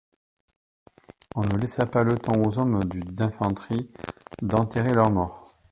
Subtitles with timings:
[1.35, 3.91] On ne laissa pas le temps aux hommes du d’infanterie
[4.41, 5.51] d’enterrer leurs morts.